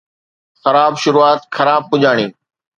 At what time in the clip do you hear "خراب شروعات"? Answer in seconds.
0.61-1.39